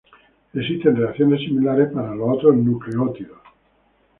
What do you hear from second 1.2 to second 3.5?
similares para los otros nucleótidos.